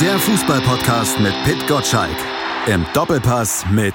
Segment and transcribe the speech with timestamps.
[0.00, 2.16] Der Fußballpodcast mit Pit Gottschalk.
[2.66, 3.94] Im Doppelpass mit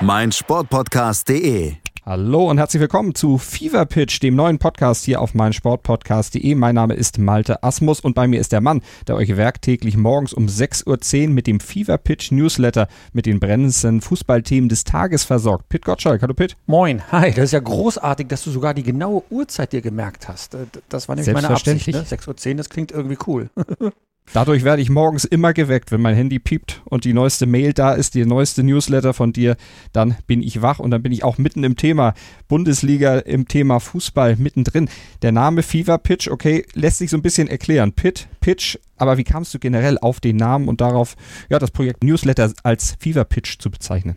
[0.00, 1.74] meinsportpodcast.de.
[2.04, 6.54] Hallo und herzlich willkommen zu Fever Pitch, dem neuen Podcast hier auf meinsportpodcast.de.
[6.56, 10.32] Mein Name ist Malte Asmus und bei mir ist der Mann, der euch werktäglich morgens
[10.32, 15.68] um 6.10 Uhr mit dem Fever Pitch Newsletter mit den brennendsten Fußballthemen des Tages versorgt.
[15.68, 16.56] Pit Gottschalk, hallo Pit.
[16.66, 20.54] Moin, hi, das ist ja großartig, dass du sogar die genaue Uhrzeit dir gemerkt hast.
[20.54, 21.86] Äh, das war nämlich meine Absicht.
[21.88, 22.02] Ne?
[22.02, 23.50] 6.10 Uhr, das klingt irgendwie cool.
[24.34, 27.92] Dadurch werde ich morgens immer geweckt, wenn mein Handy piept und die neueste Mail da
[27.92, 29.56] ist, die neueste Newsletter von dir,
[29.92, 32.14] dann bin ich wach und dann bin ich auch mitten im Thema
[32.46, 34.88] Bundesliga, im Thema Fußball mittendrin.
[35.22, 37.92] Der Name Fever Pitch, okay, lässt sich so ein bisschen erklären.
[37.92, 41.16] Pit, Pitch, aber wie kamst du generell auf den Namen und darauf,
[41.50, 44.16] ja, das Projekt Newsletter als Fever Pitch zu bezeichnen?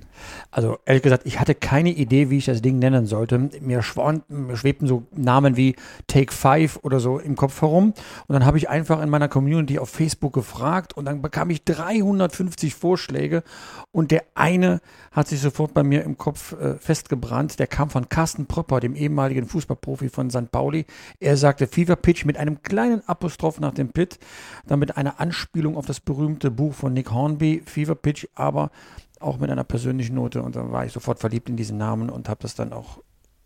[0.52, 3.38] Also ehrlich gesagt, ich hatte keine Idee, wie ich das Ding nennen sollte.
[3.59, 3.81] Mir,
[4.30, 5.75] mir schwebten so Namen wie
[6.08, 7.94] Take Five oder so im Kopf herum.
[8.27, 11.66] Und dann habe ich einfach in meiner Community auf Facebook gefragt und dann bekam ich
[11.66, 13.44] 350 Vorschläge
[13.91, 14.80] und der eine
[15.11, 17.59] hat sich sofort bei mir im Kopf äh, festgebrannt.
[17.59, 20.52] Der kam von Carsten Propper, dem ehemaligen Fußballprofi von St.
[20.52, 20.86] Pauli.
[21.19, 24.19] Er sagte Fever Pitch mit einem kleinen Apostroph nach dem Pit
[24.66, 28.72] damit eine Anspielung auf das berühmte Buch von Nick Hornby, Fever Pitch, aber
[29.19, 30.41] auch mit einer persönlichen Note.
[30.41, 33.00] Und dann war ich sofort verliebt in diesen Namen und habe das dann auch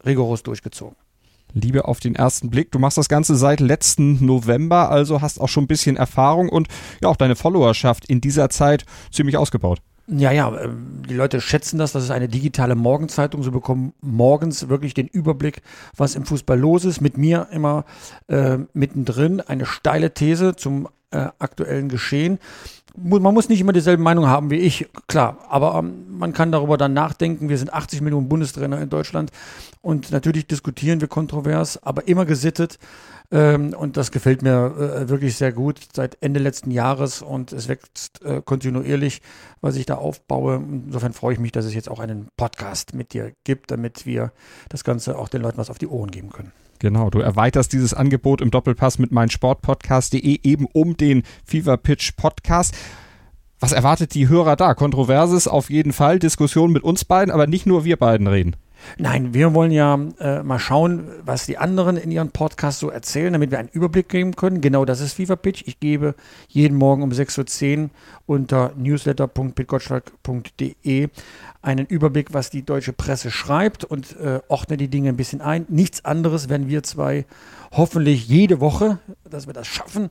[0.06, 0.96] rigoros durchgezogen.
[1.54, 2.72] Liebe auf den ersten Blick.
[2.72, 6.68] Du machst das Ganze seit letzten November, also hast auch schon ein bisschen Erfahrung und
[7.02, 9.82] ja auch deine Followerschaft in dieser Zeit ziemlich ausgebaut.
[10.08, 11.92] Ja, ja, ähm, die Leute schätzen das.
[11.92, 13.42] Das ist eine digitale Morgenzeitung.
[13.44, 15.62] Sie bekommen morgens wirklich den Überblick,
[15.96, 17.02] was im Fußball los ist.
[17.02, 17.86] Mit mir immer
[18.28, 22.40] äh, mittendrin eine steile These zum äh, aktuellen Geschehen.
[22.98, 26.78] Man muss nicht immer dieselbe Meinung haben wie ich, klar, aber ähm, man kann darüber
[26.78, 27.50] dann nachdenken.
[27.50, 29.32] Wir sind 80 Millionen Bundestrainer in Deutschland
[29.82, 32.80] und natürlich diskutieren wir kontrovers, aber immer gesittet.
[33.32, 37.68] Ähm, und das gefällt mir äh, wirklich sehr gut seit Ende letzten Jahres und es
[37.68, 39.22] wächst äh, kontinuierlich,
[39.62, 40.56] was ich da aufbaue.
[40.58, 44.32] Insofern freue ich mich, dass es jetzt auch einen Podcast mit dir gibt, damit wir
[44.70, 46.52] das Ganze auch den Leuten was auf die Ohren geben können.
[46.80, 52.76] Genau, du erweiterst dieses Angebot im Doppelpass mit meinsportpodcast.de eben um den Fever Pitch Podcast.
[53.60, 54.74] Was erwartet die Hörer da?
[54.74, 58.56] Kontroverses auf jeden Fall, Diskussion mit uns beiden, aber nicht nur wir beiden reden.
[58.98, 63.34] Nein, wir wollen ja äh, mal schauen, was die anderen in ihren Podcasts so erzählen,
[63.34, 64.62] damit wir einen Überblick geben können.
[64.62, 65.64] Genau das ist FIFA Pitch.
[65.66, 66.14] Ich gebe
[66.48, 67.90] jeden Morgen um 6.10 Uhr
[68.28, 71.10] unter newsletter.pitgottschalk.de
[71.66, 75.66] einen Überblick, was die deutsche Presse schreibt und äh, ordne die Dinge ein bisschen ein.
[75.68, 77.26] Nichts anderes, wenn wir zwei
[77.72, 79.00] hoffentlich jede Woche,
[79.30, 80.10] dass wir das schaffen,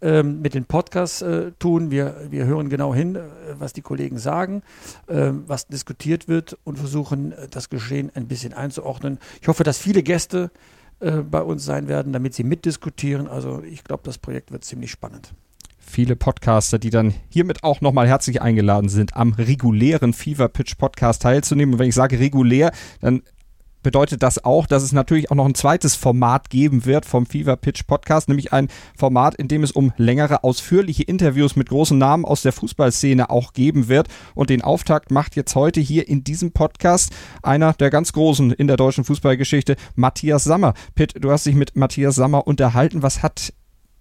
[0.00, 1.90] ähm, mit den Podcasts äh, tun.
[1.90, 3.20] Wir, wir hören genau hin, äh,
[3.58, 4.62] was die Kollegen sagen,
[5.06, 9.18] äh, was diskutiert wird und versuchen, äh, das Geschehen ein bisschen einzuordnen.
[9.42, 10.50] Ich hoffe, dass viele Gäste
[11.00, 13.28] äh, bei uns sein werden, damit sie mitdiskutieren.
[13.28, 15.34] Also ich glaube, das Projekt wird ziemlich spannend
[15.86, 21.22] viele Podcaster, die dann hiermit auch nochmal herzlich eingeladen sind, am regulären Fever Pitch Podcast
[21.22, 21.74] teilzunehmen.
[21.74, 23.22] Und wenn ich sage regulär, dann
[23.84, 27.54] bedeutet das auch, dass es natürlich auch noch ein zweites Format geben wird vom Fever
[27.54, 28.68] Pitch Podcast, nämlich ein
[28.98, 33.52] Format, in dem es um längere, ausführliche Interviews mit großen Namen aus der Fußballszene auch
[33.52, 34.08] geben wird.
[34.34, 37.12] Und den Auftakt macht jetzt heute hier in diesem Podcast
[37.42, 40.74] einer der ganz Großen in der deutschen Fußballgeschichte, Matthias Sammer.
[40.94, 43.02] Pitt, du hast dich mit Matthias Sammer unterhalten.
[43.02, 43.52] Was hat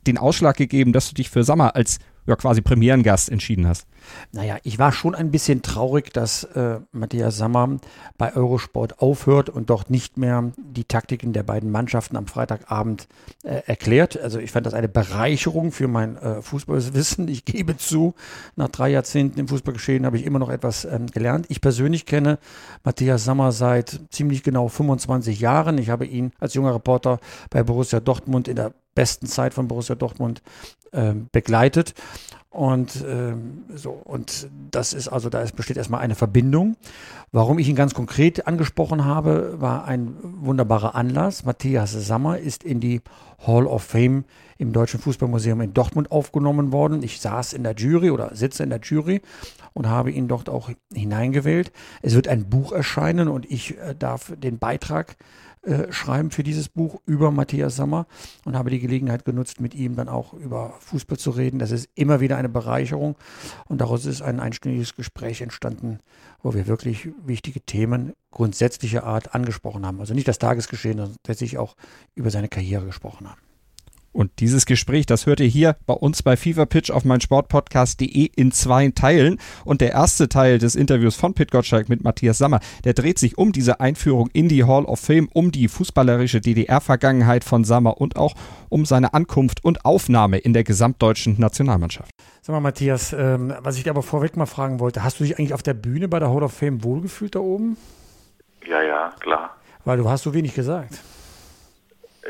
[0.07, 3.87] den Ausschlag gegeben, dass du dich für Sammer als ja, quasi Premierengast entschieden hast?
[4.31, 7.77] Naja, ich war schon ein bisschen traurig, dass äh, Matthias Sammer
[8.17, 13.07] bei Eurosport aufhört und dort nicht mehr die Taktiken der beiden Mannschaften am Freitagabend
[13.43, 14.19] äh, erklärt.
[14.19, 17.27] Also ich fand das eine Bereicherung für mein äh, Fußballwissen.
[17.27, 18.13] Ich gebe zu,
[18.55, 21.45] nach drei Jahrzehnten im Fußballgeschehen habe ich immer noch etwas ähm, gelernt.
[21.49, 22.39] Ich persönlich kenne
[22.83, 25.77] Matthias Sammer seit ziemlich genau 25 Jahren.
[25.77, 27.19] Ich habe ihn als junger Reporter
[27.49, 30.41] bei Borussia Dortmund in der besten Zeit von Borussia Dortmund
[30.93, 31.93] äh, begleitet.
[32.53, 36.77] Und ähm, so, und das ist also, da ist, besteht erstmal eine Verbindung.
[37.31, 41.45] Warum ich ihn ganz konkret angesprochen habe, war ein wunderbarer Anlass.
[41.45, 43.01] Matthias Sammer ist in die
[43.47, 44.25] Hall of Fame
[44.59, 47.01] im Deutschen Fußballmuseum in Dortmund aufgenommen worden.
[47.01, 49.21] Ich saß in der Jury oder sitze in der Jury
[49.73, 51.71] und habe ihn dort auch hineingewählt.
[52.03, 55.17] Es wird ein Buch erscheinen und ich äh, darf den Beitrag
[55.63, 58.05] äh, schreiben für dieses Buch über Matthias Sammer
[58.43, 61.57] und habe die Gelegenheit genutzt, mit ihm dann auch über Fußball zu reden.
[61.57, 63.15] Das ist immer wieder eine Bereicherung
[63.65, 65.99] und daraus ist ein einstündiges Gespräch entstanden,
[66.41, 70.01] wo wir wirklich wichtige Themen grundsätzlicher Art angesprochen haben.
[70.01, 71.75] Also nicht das Tagesgeschehen, sondern tatsächlich auch
[72.13, 73.39] über seine Karriere gesprochen haben.
[74.13, 78.51] Und dieses Gespräch, das hört ihr hier bei uns bei Fever Pitch auf meinsportpodcast.de in
[78.51, 79.39] zwei Teilen.
[79.65, 83.37] Und der erste Teil des Interviews von Pit Gottschalk mit Matthias Sammer, der dreht sich
[83.37, 88.15] um diese Einführung in die Hall of Fame, um die fußballerische DDR-Vergangenheit von Sammer und
[88.15, 88.35] auch
[88.69, 92.11] um seine Ankunft und Aufnahme in der gesamtdeutschen Nationalmannschaft.
[92.41, 95.39] Sag mal, Matthias, ähm, was ich dir aber vorweg mal fragen wollte, hast du dich
[95.39, 97.77] eigentlich auf der Bühne bei der Hall of Fame wohlgefühlt da oben?
[98.67, 99.55] Ja, ja, klar.
[99.85, 101.01] Weil du hast so wenig gesagt.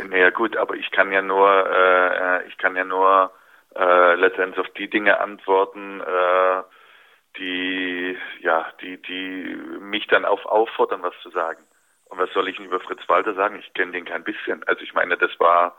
[0.01, 3.31] Naja gut, aber ich kann ja nur, äh, ich kann ja nur
[3.75, 6.63] äh, letztendlich auf die Dinge antworten, äh,
[7.37, 11.63] die, ja, die, die mich dann auf auffordern, was zu sagen.
[12.05, 13.57] Und was soll ich denn über Fritz Walter sagen?
[13.59, 14.63] Ich kenne den kein bisschen.
[14.67, 15.75] Also ich meine, das war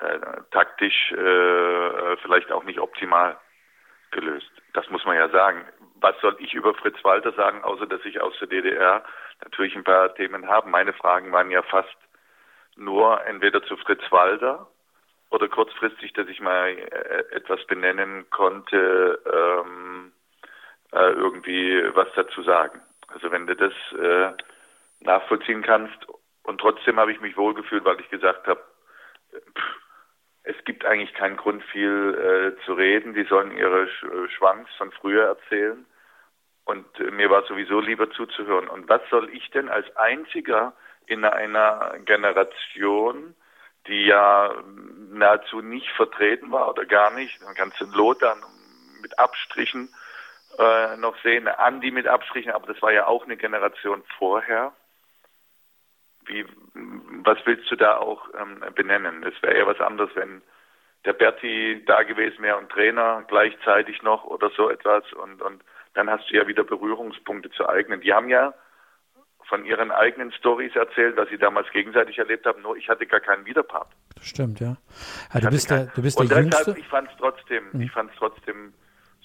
[0.00, 0.18] äh,
[0.50, 3.36] taktisch äh, vielleicht auch nicht optimal
[4.10, 4.50] gelöst.
[4.74, 5.64] Das muss man ja sagen.
[6.00, 9.04] Was soll ich über Fritz Walter sagen, außer dass ich aus der DDR
[9.42, 10.68] natürlich ein paar Themen habe?
[10.68, 11.96] Meine Fragen waren ja fast
[12.76, 14.68] nur entweder zu Fritz Walter
[15.30, 20.12] oder kurzfristig, dass ich mal äh, etwas benennen konnte, ähm,
[20.92, 22.80] äh, irgendwie was dazu sagen.
[23.08, 24.32] Also wenn du das äh,
[25.00, 26.06] nachvollziehen kannst
[26.42, 28.62] und trotzdem habe ich mich wohlgefühlt, weil ich gesagt habe,
[30.46, 33.14] es gibt eigentlich keinen Grund viel äh, zu reden.
[33.14, 35.84] Die sollen ihre Sch äh, Schwanks von früher erzählen.
[36.64, 38.68] Und äh, mir war sowieso lieber zuzuhören.
[38.68, 40.72] Und was soll ich denn als einziger
[41.06, 43.34] in einer Generation,
[43.86, 44.54] die ja
[45.10, 47.40] nahezu nicht vertreten war oder gar nicht.
[47.42, 48.36] Man kann es in Lothar
[49.00, 49.88] mit Abstrichen
[50.58, 54.72] äh, noch sehen, Andi mit Abstrichen, aber das war ja auch eine Generation vorher.
[56.24, 56.44] Wie,
[56.74, 59.22] was willst du da auch ähm, benennen?
[59.22, 60.42] Es wäre ja was anderes, wenn
[61.04, 65.62] der Berti da gewesen wäre und Trainer gleichzeitig noch oder so etwas und, und
[65.94, 68.00] dann hast du ja wieder Berührungspunkte zu eigenen.
[68.00, 68.54] Die haben ja
[69.48, 72.62] von ihren eigenen Stories erzählt, was sie damals gegenseitig erlebt haben.
[72.62, 73.88] Nur ich hatte gar keinen Widerpart.
[74.14, 74.76] Das stimmt, ja.
[75.32, 76.80] ja du, bist der, du bist und der deshalb, Jüngste.
[76.80, 78.72] ich fand es trotzdem, ich fand es trotzdem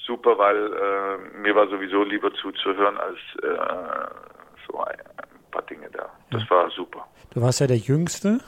[0.05, 5.89] super, weil äh, mir war sowieso lieber zuzuhören als äh, so ein, ein, paar Dinge
[5.91, 6.09] da.
[6.29, 6.49] Das ja.
[6.49, 7.07] war super.
[7.33, 8.39] Du warst ja der Jüngste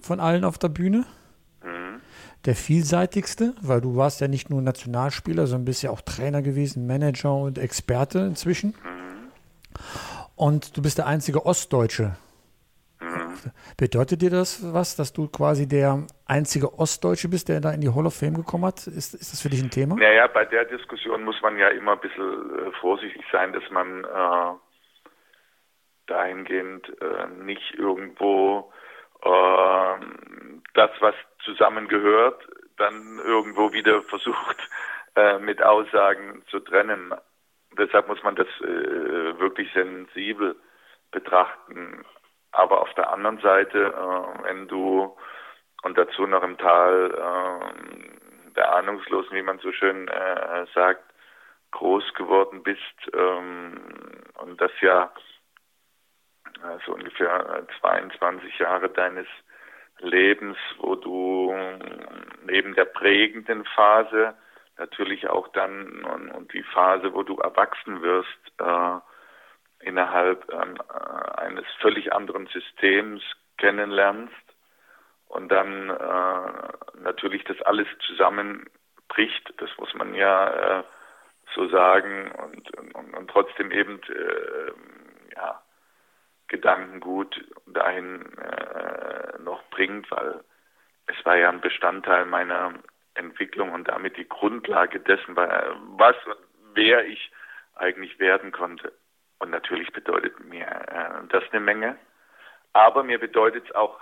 [0.00, 1.04] von allen auf der Bühne.
[1.62, 2.00] Mhm.
[2.44, 6.86] Der vielseitigste, weil du warst ja nicht nur Nationalspieler, sondern bist ja auch Trainer gewesen,
[6.86, 8.74] Manager und Experte inzwischen.
[8.82, 8.97] Mhm.
[10.38, 12.16] Und du bist der einzige Ostdeutsche.
[13.00, 13.34] Mhm.
[13.76, 17.92] Bedeutet dir das was, dass du quasi der einzige Ostdeutsche bist, der da in die
[17.92, 18.86] Hall of Fame gekommen hat?
[18.86, 19.96] Ist, ist das für dich ein Thema?
[19.96, 24.04] Naja, bei der Diskussion muss man ja immer ein bisschen äh, vorsichtig sein, dass man
[24.04, 24.54] äh,
[26.06, 28.72] dahingehend äh, nicht irgendwo
[29.22, 30.04] äh,
[30.74, 31.14] das, was
[31.44, 32.46] zusammengehört,
[32.76, 34.56] dann irgendwo wieder versucht,
[35.16, 37.12] äh, mit Aussagen zu trennen
[37.78, 40.56] deshalb muss man das äh, wirklich sensibel
[41.10, 42.04] betrachten.
[42.52, 45.16] Aber auf der anderen Seite, äh, wenn du
[45.82, 51.04] und dazu noch im Tal äh, der Ahnungslosen, wie man so schön äh, sagt,
[51.70, 52.80] groß geworden bist
[53.12, 53.80] ähm,
[54.38, 55.12] und das ja
[56.64, 59.26] äh, so ungefähr 22 Jahre deines
[60.00, 61.52] Lebens, wo du
[62.44, 64.34] neben der prägenden Phase
[64.78, 68.28] natürlich auch dann und, und die Phase, wo du erwachsen wirst,
[68.58, 68.98] äh,
[69.80, 73.22] innerhalb ähm, äh, eines völlig anderen Systems
[73.58, 74.34] kennenlernst
[75.28, 80.84] und dann äh, natürlich das alles zusammenbricht, das muss man ja äh,
[81.54, 84.72] so sagen und, und, und trotzdem eben äh,
[85.36, 85.62] ja,
[86.48, 90.40] Gedankengut dahin äh, noch bringt, weil
[91.06, 92.74] es war ja ein Bestandteil meiner
[93.18, 96.36] Entwicklung und damit die Grundlage dessen, was und
[96.74, 97.30] wer ich
[97.74, 98.92] eigentlich werden konnte.
[99.38, 101.96] Und natürlich bedeutet mir äh, das eine Menge.
[102.72, 104.00] Aber mir bedeutet es auch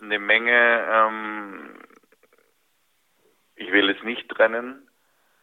[0.00, 1.78] eine Menge, ähm,
[3.54, 4.88] ich will es nicht trennen,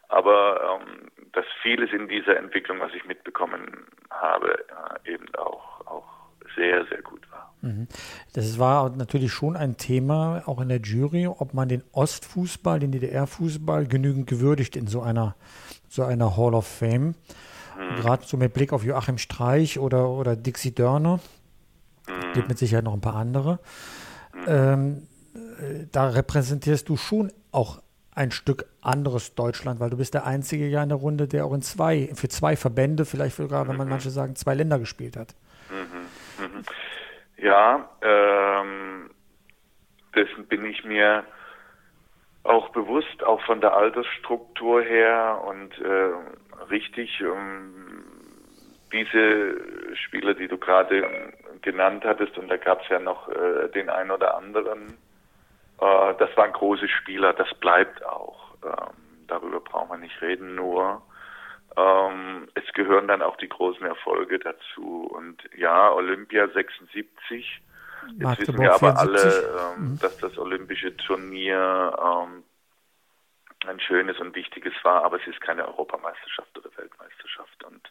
[0.08, 4.66] aber ähm, dass vieles in dieser Entwicklung, was ich mitbekommen habe,
[5.04, 6.17] äh, eben auch, auch
[6.58, 7.54] sehr, sehr gut war.
[7.62, 7.88] Mhm.
[8.34, 12.92] Das war natürlich schon ein Thema, auch in der Jury, ob man den Ostfußball, den
[12.92, 15.34] DDR-Fußball genügend gewürdigt in so einer,
[15.88, 17.14] so einer Hall of Fame.
[17.78, 17.96] Mhm.
[17.96, 21.20] Gerade so mit Blick auf Joachim Streich oder, oder Dixie Dörner.
[22.06, 22.32] Mhm.
[22.34, 23.60] Gibt mit Sicherheit noch ein paar andere.
[24.34, 24.44] Mhm.
[24.46, 25.02] Ähm,
[25.92, 30.82] da repräsentierst du schon auch ein Stück anderes Deutschland, weil du bist der einzige ja
[30.82, 33.92] in der Runde, der auch in zwei, für zwei Verbände, vielleicht sogar, wenn man mhm.
[33.92, 35.34] manche sagen, zwei Länder gespielt hat.
[37.36, 39.10] Ja, ähm,
[40.14, 41.24] dessen bin ich mir
[42.42, 46.12] auch bewusst, auch von der Altersstruktur her und äh,
[46.70, 48.04] richtig, um,
[48.92, 49.56] diese
[49.96, 54.10] Spieler, die du gerade genannt hattest, und da gab es ja noch äh, den einen
[54.10, 54.96] oder anderen,
[55.80, 58.54] Äh, das waren große Spieler, das bleibt auch.
[58.64, 58.94] Ähm,
[59.28, 61.02] darüber brauchen wir nicht reden, nur
[61.78, 65.08] ähm, es gehören dann auch die großen Erfolge dazu.
[65.12, 67.62] Und ja, Olympia 76.
[68.18, 68.98] Jetzt wissen wir aber 74.
[68.98, 69.98] alle, ähm, mhm.
[70.00, 72.42] dass das olympische Turnier ähm,
[73.66, 77.64] ein schönes und wichtiges war, aber es ist keine Europameisterschaft oder Weltmeisterschaft.
[77.64, 77.90] Und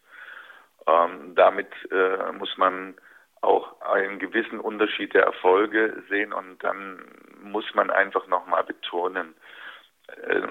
[0.87, 2.95] ähm, damit äh, muss man
[3.41, 6.99] auch einen gewissen Unterschied der Erfolge sehen und dann
[7.43, 9.35] muss man einfach nochmal betonen,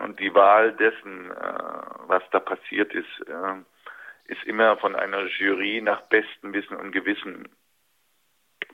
[0.02, 1.58] und die Wahl dessen, äh,
[2.06, 7.48] was da passiert ist, äh, ist immer von einer Jury nach bestem Wissen und Gewissen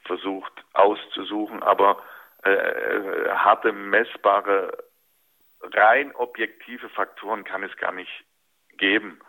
[0.05, 2.03] versucht auszusuchen, aber
[2.43, 4.77] äh, harte, messbare,
[5.61, 8.25] rein objektive Faktoren kann es gar nicht
[8.79, 9.21] geben,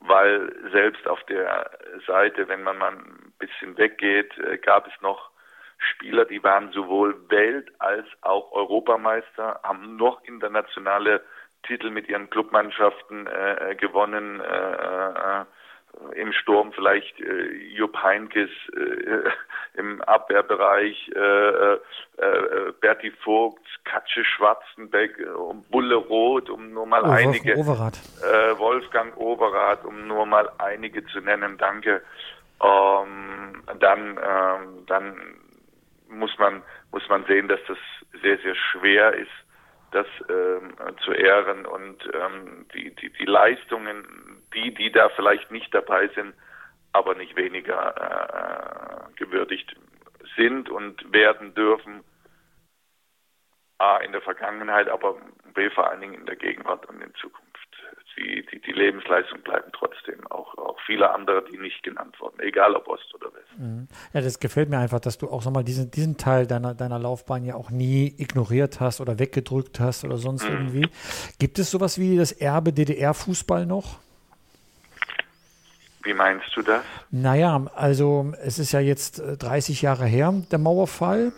[0.00, 1.70] weil selbst auf der
[2.06, 5.30] Seite, wenn man mal ein bisschen weggeht, äh, gab es noch
[5.78, 11.22] Spieler, die waren sowohl Welt- als auch Europameister, haben noch internationale
[11.62, 14.40] Titel mit ihren Clubmannschaften äh, gewonnen.
[14.40, 15.44] Äh, äh,
[16.20, 19.30] Im Sturm vielleicht äh, Jupp Heinkes, äh,
[19.78, 21.78] im Abwehrbereich äh, äh,
[22.18, 25.24] äh, Berti Vogt, Katsche Schwarzenbeck, äh,
[25.70, 27.56] Bulle Roth, um nur mal oh, einige.
[27.56, 27.98] Overath.
[28.22, 31.56] Äh, Wolfgang Overath, um nur mal einige zu nennen.
[31.58, 32.02] Danke.
[32.62, 35.16] Ähm, dann, ähm, dann
[36.08, 36.62] muss man,
[36.92, 37.78] muss man sehen, dass das
[38.22, 39.30] sehr, sehr schwer ist,
[39.90, 45.72] das ähm, zu ehren und ähm, die, die, die Leistungen, die, die da vielleicht nicht
[45.72, 46.34] dabei sind,
[46.92, 49.74] aber nicht weniger äh, gewürdigt
[50.36, 52.04] sind und werden dürfen,
[53.78, 55.16] A in der Vergangenheit, aber
[55.54, 57.47] B vor allen Dingen in der Gegenwart und in Zukunft
[58.18, 60.26] die, die, die Lebensleistung bleiben trotzdem.
[60.30, 63.58] Auch, auch viele andere, die nicht genannt wurden, egal ob Ost oder West.
[63.58, 63.88] Mhm.
[64.12, 67.44] Ja, das gefällt mir einfach, dass du auch nochmal diesen, diesen Teil deiner, deiner Laufbahn
[67.44, 70.50] ja auch nie ignoriert hast oder weggedrückt hast oder sonst mhm.
[70.50, 70.88] irgendwie.
[71.38, 73.98] Gibt es sowas wie das Erbe DDR-Fußball noch?
[76.02, 76.82] Wie meinst du das?
[77.10, 81.26] Naja, also es ist ja jetzt 30 äh, Jahre her, der Mauerfall.
[81.26, 81.32] Mhm.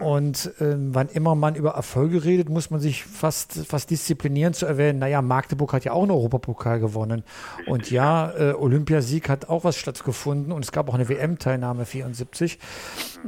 [0.00, 4.66] Und ähm, wann immer man über Erfolge redet, muss man sich fast, fast disziplinieren zu
[4.66, 7.24] erwähnen, naja, Magdeburg hat ja auch einen Europapokal gewonnen.
[7.66, 12.58] Und ja, äh, Olympiasieg hat auch was stattgefunden und es gab auch eine WM-Teilnahme 74.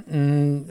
[0.07, 0.69] Mhm.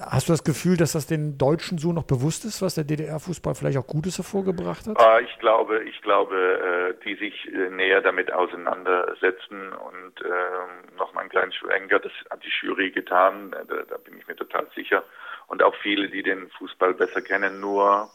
[0.00, 3.54] Hast du das Gefühl, dass das den Deutschen so noch bewusst ist, was der DDR-Fußball
[3.54, 4.98] vielleicht auch Gutes hervorgebracht hat?
[5.00, 11.12] Ah, ich glaube, ich glaube, äh, die sich äh, näher damit auseinandersetzen und äh, noch
[11.14, 14.66] mal einen kleinen Schwenker, das hat die Jury getan, da, da bin ich mir total
[14.74, 15.02] sicher
[15.48, 18.10] und auch viele, die den Fußball besser kennen, nur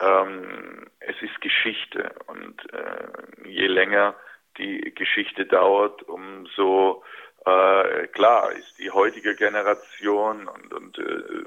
[0.00, 2.14] ähm, es ist Geschichte.
[2.26, 4.14] Und äh, je länger
[4.58, 7.02] die Geschichte dauert, umso
[7.46, 11.44] äh, klar ist die heutige Generation und, und äh,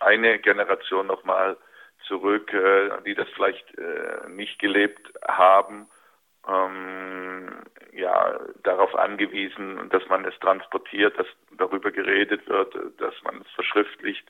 [0.00, 1.56] eine Generation nochmal
[2.06, 5.86] zurück, äh, die das vielleicht äh, nicht gelebt haben,
[6.48, 7.62] ähm,
[7.92, 11.26] ja, darauf angewiesen, dass man es transportiert, dass
[11.56, 14.26] darüber geredet wird, dass man es verschriftlicht.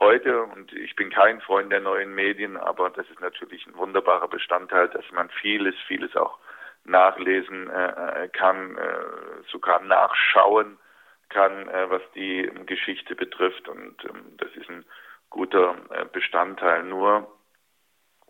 [0.00, 4.28] Heute, und ich bin kein Freund der neuen Medien, aber das ist natürlich ein wunderbarer
[4.28, 6.38] Bestandteil, dass man vieles, vieles auch
[6.84, 10.78] nachlesen äh, äh kann, äh, sogar nachschauen
[11.28, 13.68] kann, äh, was die Geschichte betrifft.
[13.68, 14.84] Und ähm, das ist ein
[15.30, 16.82] guter äh, Bestandteil.
[16.82, 17.30] Nur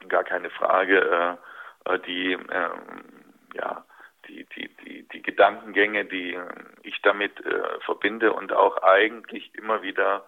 [0.08, 1.38] gar keine Frage,
[1.86, 3.23] äh, die ähm,
[3.54, 3.84] ja
[4.28, 6.38] die, die, die, die Gedankengänge, die
[6.82, 10.24] ich damit äh, verbinde und auch eigentlich immer wieder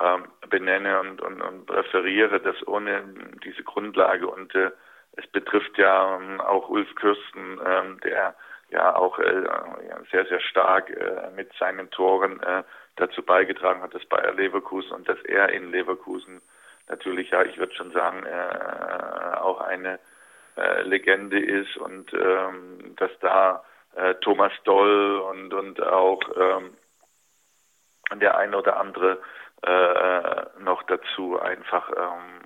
[0.00, 3.02] ähm, benenne und, und, und referiere, dass ohne
[3.44, 4.70] diese Grundlage und äh,
[5.12, 8.34] es betrifft ja ähm, auch Ulf Kürsten, ähm, der
[8.68, 9.44] ja auch äh,
[10.10, 12.64] sehr, sehr stark äh, mit seinen Toren äh,
[12.96, 16.42] dazu beigetragen hat, dass Bayer Leverkusen und dass er in Leverkusen
[16.88, 19.98] natürlich, ja, ich würde schon sagen, äh, auch eine
[20.56, 26.76] äh, Legende ist und ähm, dass da äh, Thomas Doll und, und auch ähm,
[28.20, 29.20] der ein oder andere
[29.62, 32.40] äh, noch dazu einfach ähm,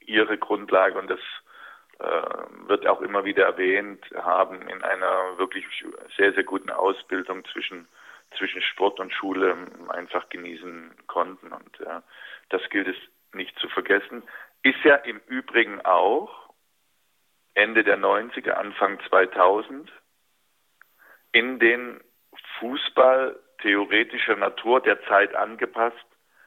[0.00, 1.20] ihre Grundlage und das
[1.98, 5.66] äh, wird auch immer wieder erwähnt haben in einer wirklich
[6.16, 7.88] sehr, sehr guten Ausbildung zwischen,
[8.36, 9.56] zwischen Sport und Schule
[9.88, 11.52] einfach genießen konnten.
[11.52, 12.00] Und äh,
[12.50, 12.96] das gilt es
[13.32, 14.22] nicht zu vergessen.
[14.62, 16.47] Ist ja im Übrigen auch
[17.58, 19.90] Ende der 90er, Anfang 2000
[21.32, 22.00] in den
[22.60, 26.06] Fußball theoretischer Natur der Zeit angepasst,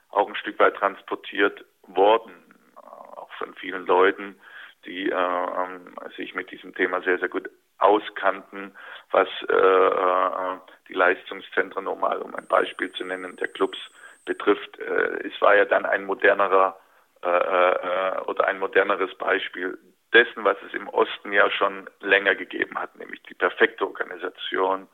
[0.09, 2.33] auch ein Stück weit transportiert worden,
[2.75, 4.39] auch von vielen Leuten,
[4.85, 8.73] die äh, ähm, sich mit diesem Thema sehr, sehr gut auskannten,
[9.11, 13.77] was äh, äh, die Leistungszentren nochmal, um ein Beispiel zu nennen, der Clubs
[14.25, 14.79] betrifft.
[14.79, 16.79] Äh, es war ja dann ein modernerer
[17.21, 19.77] äh, äh, oder ein moderneres Beispiel
[20.13, 24.87] dessen, was es im Osten ja schon länger gegeben hat, nämlich die perfekte Organisation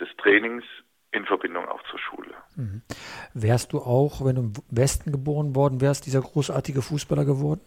[0.00, 0.64] des Trainings
[1.12, 2.34] in Verbindung auch zur Schule.
[2.56, 2.82] Mhm.
[3.34, 7.60] Wärst du auch, wenn du im Westen geboren worden wärst, dieser großartige Fußballer geworden?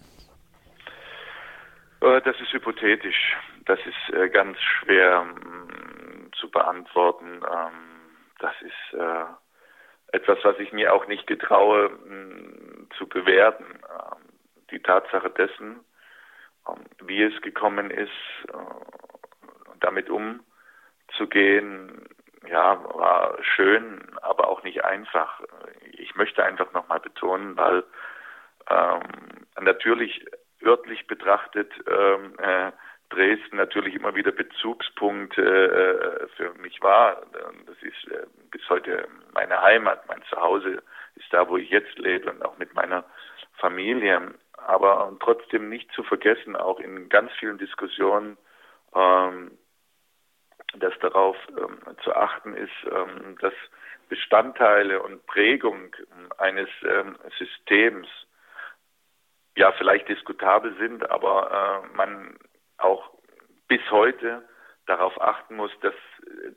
[2.02, 3.38] Äh, das ist hypothetisch.
[3.66, 7.42] Das ist äh, ganz schwer mm, zu beantworten.
[7.44, 7.72] Ähm,
[8.40, 9.26] das ist äh,
[10.16, 13.66] etwas, was ich mir auch nicht getraue mm, zu bewerten.
[13.66, 14.24] Ähm,
[14.72, 15.80] die Tatsache dessen,
[17.04, 18.12] wie es gekommen ist,
[19.80, 22.08] damit umzugehen,
[22.50, 25.42] ja, war schön, aber auch nicht einfach.
[25.92, 27.84] Ich möchte einfach nochmal betonen, weil
[28.70, 29.02] ähm,
[29.60, 30.26] natürlich
[30.64, 32.72] örtlich betrachtet ähm, äh,
[33.10, 37.22] Dresden natürlich immer wieder Bezugspunkt äh, für mich war.
[37.66, 40.84] Das ist äh, bis heute meine Heimat, mein Zuhause
[41.16, 43.06] ist da, wo ich jetzt lebe und auch mit meiner
[43.58, 44.34] Familie.
[44.68, 48.38] Aber trotzdem nicht zu vergessen, auch in ganz vielen Diskussionen,
[48.94, 49.58] ähm,
[50.78, 53.54] dass darauf ähm, zu achten ist, ähm, dass
[54.10, 55.96] Bestandteile und Prägung
[56.38, 58.10] eines ähm, Systems
[59.56, 62.38] ja vielleicht diskutabel sind, aber äh, man
[62.78, 63.10] auch
[63.70, 64.44] bis heute
[64.86, 65.96] darauf achten muss, dass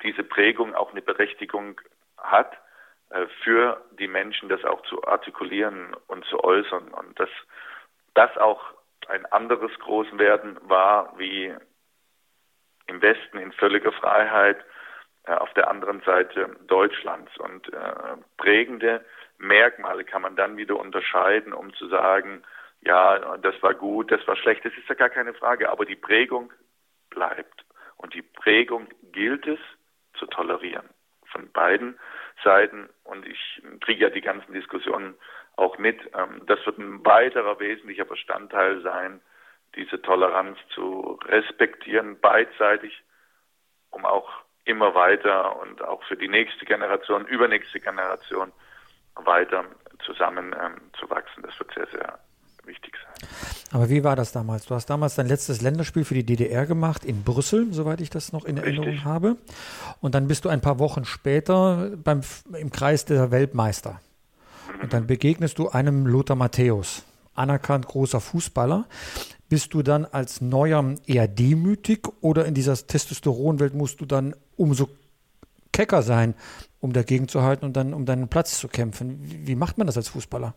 [0.03, 1.81] diese Prägung auch eine Berechtigung
[2.19, 2.59] hat,
[3.11, 6.89] äh, für die Menschen das auch zu artikulieren und zu äußern.
[6.89, 7.31] Und dass
[8.15, 8.61] das auch
[9.09, 11.55] ein anderes Großwerden war wie
[12.87, 14.65] im Westen in völliger Freiheit,
[15.25, 17.37] äh, auf der anderen Seite Deutschlands.
[17.39, 19.05] Und äh, prägende
[19.39, 22.43] Merkmale kann man dann wieder unterscheiden, um zu sagen,
[22.83, 25.97] ja, das war gut, das war schlecht, das ist ja gar keine Frage, aber die
[25.97, 26.53] Prägung
[27.11, 27.65] bleibt.
[27.97, 29.59] Und die Prägung gilt es
[30.15, 30.89] zu tolerieren
[31.27, 31.99] von beiden
[32.43, 32.89] Seiten.
[33.05, 35.15] Und ich kriege ja die ganzen Diskussionen
[35.61, 35.99] auch mit.
[36.17, 39.21] Ähm, das wird ein weiterer wesentlicher Bestandteil sein,
[39.77, 43.03] diese Toleranz zu respektieren, beidseitig,
[43.91, 44.29] um auch
[44.65, 48.53] immer weiter und auch für die nächste Generation, übernächste Generation
[49.15, 49.65] weiter
[50.05, 51.43] zusammen ähm, zu wachsen.
[51.43, 52.19] Das wird sehr, sehr
[52.65, 53.29] wichtig sein.
[53.73, 54.67] Aber wie war das damals?
[54.67, 58.33] Du hast damals dein letztes Länderspiel für die DDR gemacht in Brüssel, soweit ich das
[58.33, 58.79] noch in Richtig.
[58.79, 59.37] Erinnerung habe.
[60.01, 62.23] Und dann bist du ein paar Wochen später beim,
[62.59, 64.01] im Kreis der Weltmeister.
[64.83, 68.87] Und dann begegnest du einem Lothar Matthäus, anerkannt großer Fußballer.
[69.49, 74.89] Bist du dann als Neuer eher demütig oder in dieser Testosteronwelt musst du dann umso
[75.73, 76.35] kecker sein,
[76.81, 79.19] um dagegen zu halten und dann um deinen Platz zu kämpfen?
[79.23, 80.55] Wie macht man das als Fußballer?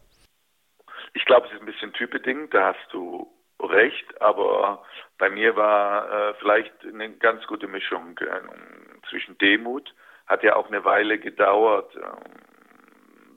[1.13, 3.27] Ich glaube, es ist ein bisschen typbedingt, da hast du
[3.59, 4.83] recht, aber
[5.17, 9.93] bei mir war äh, vielleicht eine ganz gute Mischung äh, zwischen Demut,
[10.27, 12.01] hat ja auch eine Weile gedauert, äh,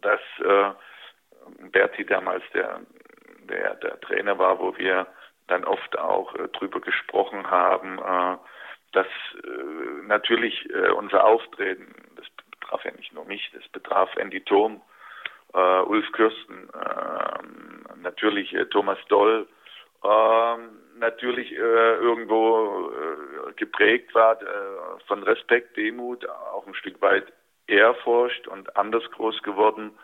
[0.07, 0.73] dass äh,
[1.71, 2.81] Berti damals der,
[3.49, 5.07] der, der Trainer war, wo wir
[5.49, 8.39] dann oft auch äh, drüber gesprochen haben, äh,
[8.93, 14.41] dass äh, natürlich äh, unser Auftreten, das betraf ja nicht nur mich, das betraf Andy
[14.43, 14.81] Thom,
[15.55, 19.47] äh, Ulf Kürsten, äh, natürlich Thomas Doll,
[20.05, 20.57] äh,
[20.99, 22.91] natürlich irgendwo
[23.57, 24.39] geprägt war
[25.07, 27.31] von Respekt, Demut, auch ein Stück weit
[27.67, 29.99] Ehrfurcht und anders groß geworden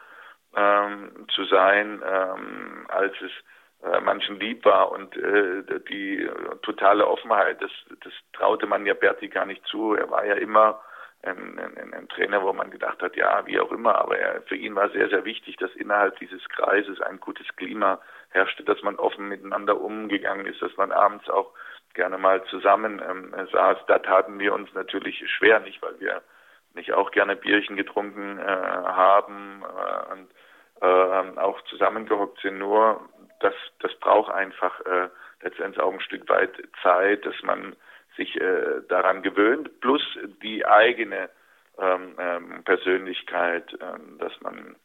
[0.57, 3.33] ähm, zu sein, ähm, als es
[3.83, 6.29] äh, manchen lieb war und äh, die
[6.63, 7.71] totale Offenheit, das,
[8.05, 9.95] das traute man ja Berti gar nicht zu.
[9.95, 10.81] Er war ja immer
[11.23, 14.57] ein, ein, ein, Trainer, wo man gedacht hat, ja, wie auch immer, aber er, für
[14.57, 18.97] ihn war sehr, sehr wichtig, dass innerhalb dieses Kreises ein gutes Klima herrschte, dass man
[18.97, 21.53] offen miteinander umgegangen ist, dass man abends auch
[21.95, 23.79] gerne mal zusammen ähm, saß.
[23.87, 26.23] Da taten wir uns natürlich schwer, nicht weil wir
[26.75, 30.31] nicht auch gerne Bierchen getrunken äh, haben äh, und
[30.81, 32.59] äh, auch zusammengehockt sind.
[32.59, 33.09] Nur
[33.41, 35.09] das, das braucht einfach äh,
[35.43, 37.77] letztendlich auch ein Stück weit Zeit, dass man
[38.17, 40.03] sich äh, daran gewöhnt, plus
[40.43, 41.31] die eigene
[41.79, 44.77] ähm, ähm, Persönlichkeit, ähm, dass man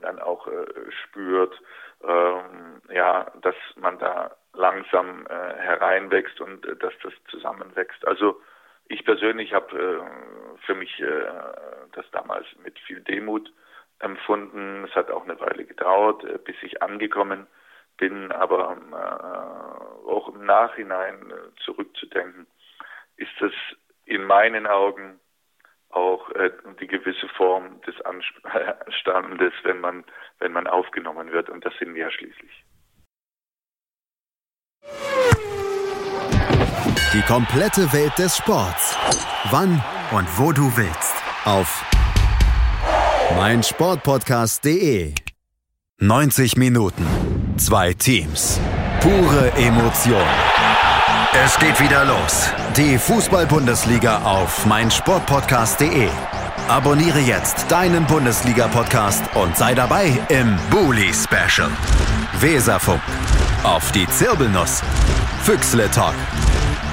[0.00, 0.66] dann auch äh,
[1.04, 1.54] spürt,
[2.02, 8.06] ähm, ja, dass man da langsam äh, hereinwächst und äh, dass das zusammenwächst.
[8.06, 8.40] Also
[8.90, 11.24] ich persönlich habe äh, für mich äh,
[11.92, 13.52] das damals mit viel Demut
[14.00, 14.84] empfunden.
[14.84, 17.46] Es hat auch eine Weile gedauert, äh, bis ich angekommen
[17.98, 22.46] bin, aber äh, auch im Nachhinein äh, zurückzudenken,
[23.16, 23.52] ist es
[24.06, 25.20] in meinen Augen
[25.90, 26.50] auch äh,
[26.80, 30.04] die gewisse Form des Anstandes, wenn man,
[30.40, 31.48] wenn man aufgenommen wird.
[31.48, 32.64] Und das sind wir ja schließlich.
[37.12, 38.94] Die komplette Welt des Sports.
[39.50, 41.14] Wann und wo du willst.
[41.44, 41.84] Auf
[43.36, 45.14] meinsportpodcast.de.
[45.98, 47.04] 90 Minuten
[47.56, 48.60] Zwei Teams.
[49.00, 50.22] Pure Emotion.
[51.44, 52.50] Es geht wieder los.
[52.76, 56.08] Die Fußball-Bundesliga auf meinsportpodcast.de.
[56.68, 61.70] Abonniere jetzt deinen Bundesliga-Podcast und sei dabei im Bully-Special.
[62.38, 63.02] Weserfunk.
[63.64, 64.80] Auf die Zirbelnuss.
[65.42, 66.14] Füchsle Talk.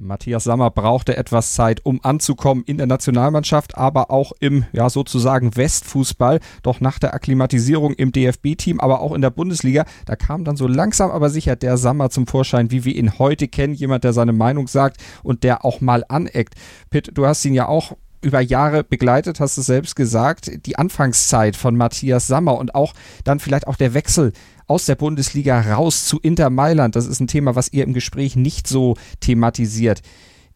[0.00, 5.56] Matthias Sammer brauchte etwas Zeit, um anzukommen in der Nationalmannschaft, aber auch im, ja, sozusagen
[5.56, 6.38] Westfußball.
[6.62, 10.68] Doch nach der Akklimatisierung im DFB-Team, aber auch in der Bundesliga, da kam dann so
[10.68, 13.74] langsam aber sicher der Sammer zum Vorschein, wie wir ihn heute kennen.
[13.74, 16.54] Jemand, der seine Meinung sagt und der auch mal aneckt.
[16.90, 21.56] Pitt, du hast ihn ja auch über Jahre begleitet, hast du selbst gesagt, die Anfangszeit
[21.56, 24.32] von Matthias Sammer und auch dann vielleicht auch der Wechsel
[24.66, 26.96] aus der Bundesliga raus zu Inter Mailand.
[26.96, 30.02] Das ist ein Thema, was ihr im Gespräch nicht so thematisiert.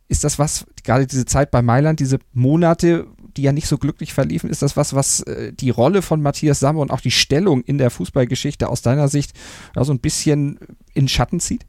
[0.09, 4.13] Ist das was, gerade diese Zeit bei Mailand, diese Monate, die ja nicht so glücklich
[4.13, 7.63] verliefen, ist das was, was äh, die Rolle von Matthias Sammer und auch die Stellung
[7.63, 9.33] in der Fußballgeschichte aus deiner Sicht
[9.75, 10.59] ja, so ein bisschen
[10.93, 11.65] in Schatten zieht?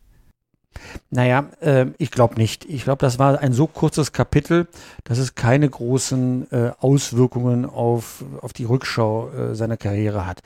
[1.09, 2.65] Naja, äh, ich glaube nicht.
[2.65, 4.67] Ich glaube, das war ein so kurzes Kapitel,
[5.03, 10.41] dass es keine großen äh, Auswirkungen auf, auf die Rückschau äh, seiner Karriere hat.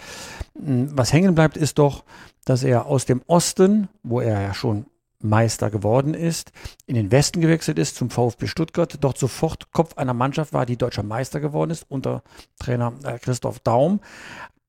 [0.60, 2.04] Hm, was hängen bleibt, ist doch,
[2.46, 4.86] dass er aus dem Osten, wo er ja schon
[5.20, 6.52] Meister geworden ist,
[6.86, 10.78] in den Westen gewechselt ist zum VfB Stuttgart, dort sofort Kopf einer Mannschaft war, die
[10.78, 12.22] deutscher Meister geworden ist unter
[12.60, 14.00] Trainer äh, Christoph Daum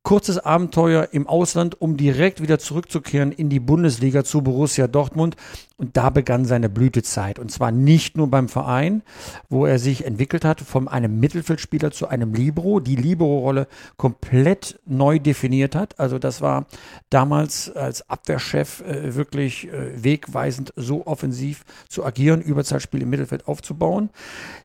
[0.08, 5.36] kurzes Abenteuer im Ausland, um direkt wieder zurückzukehren in die Bundesliga zu Borussia Dortmund.
[5.76, 7.38] Und da begann seine Blütezeit.
[7.38, 9.02] Und zwar nicht nur beim Verein,
[9.48, 15.20] wo er sich entwickelt hat, von einem Mittelfeldspieler zu einem Libero, die Libero-Rolle komplett neu
[15.20, 16.00] definiert hat.
[16.00, 16.66] Also das war
[17.10, 24.10] damals als Abwehrchef äh, wirklich äh, wegweisend, so offensiv zu agieren, Überzahlspiel im Mittelfeld aufzubauen,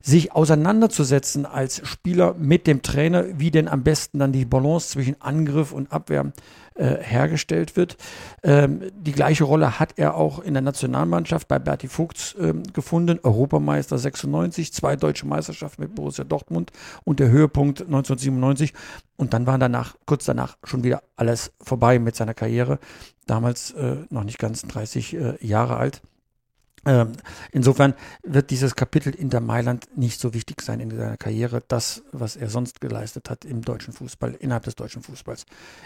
[0.01, 5.21] sich auseinanderzusetzen als Spieler mit dem Trainer, wie denn am besten dann die Balance zwischen
[5.33, 6.31] Angriff und Abwehr
[6.75, 7.97] äh, hergestellt wird.
[8.43, 13.19] Ähm, die gleiche Rolle hat er auch in der Nationalmannschaft bei Berti Vogts ähm, gefunden.
[13.23, 16.71] Europameister 96, zwei deutsche Meisterschaften mit Borussia Dortmund
[17.03, 18.73] und der Höhepunkt 1997.
[19.17, 22.79] Und dann war danach, kurz danach, schon wieder alles vorbei mit seiner Karriere.
[23.27, 26.01] Damals äh, noch nicht ganz 30 äh, Jahre alt.
[26.85, 27.13] Ähm,
[27.51, 27.93] insofern
[28.23, 31.63] wird dieses Kapitel Inter Mailand nicht so wichtig sein in seiner Karriere.
[31.67, 35.45] Das, was er sonst geleistet hat im deutschen Fußball, innerhalb des deutschen Fußballs,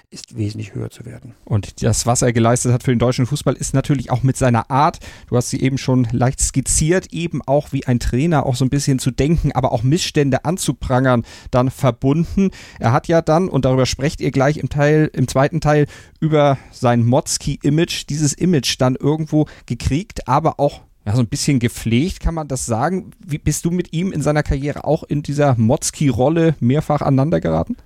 [0.10, 1.36] ist wesentlich höher zu werden.
[1.46, 4.72] Und das, was er geleistet hat für den deutschen Fußball, ist natürlich auch mit seiner
[4.72, 8.66] Art, du hast sie eben schon leicht skizziert, eben auch wie ein Trainer auch so
[8.66, 12.50] ein bisschen zu denken, aber auch Missstände anzuprangern, dann verbunden.
[12.80, 15.86] Er hat ja dann, und darüber sprecht ihr gleich im Teil, im zweiten Teil,
[16.20, 22.20] über sein Motzki-Image, dieses Image dann irgendwo gekriegt, aber auch ja, so ein bisschen gepflegt,
[22.20, 23.12] kann man das sagen.
[23.26, 27.78] Wie bist du mit ihm in seiner Karriere auch in dieser Motzki-Rolle mehrfach aneinander geraten?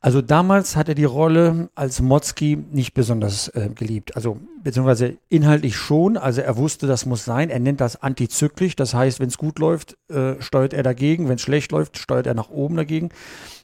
[0.00, 4.16] Also damals hat er die Rolle als Motzki nicht besonders äh, geliebt.
[4.16, 6.16] Also beziehungsweise inhaltlich schon.
[6.16, 7.50] Also er wusste, das muss sein.
[7.50, 8.74] Er nennt das antizyklisch.
[8.74, 11.28] Das heißt, wenn es gut läuft, äh, steuert er dagegen.
[11.28, 13.10] Wenn es schlecht läuft, steuert er nach oben dagegen.